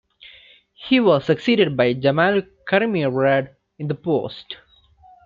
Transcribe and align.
He 0.73 0.99
was 0.99 1.25
succeeded 1.25 1.77
by 1.77 1.93
Jamal 1.93 2.41
Karimi-Rad 2.67 3.55
in 3.77 3.87
the 3.87 3.93
post. 3.93 4.57